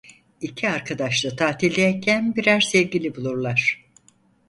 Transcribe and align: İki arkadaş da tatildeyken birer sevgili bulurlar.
İki 0.41 0.69
arkadaş 0.69 1.25
da 1.25 1.35
tatildeyken 1.35 2.35
birer 2.35 2.61
sevgili 2.61 3.15
bulurlar. 3.15 3.85